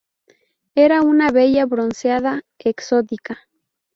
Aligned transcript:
era 0.73 1.03
una 1.03 1.29
belleza 1.29 1.67
bronceada, 1.67 2.41
exótica 2.57 3.37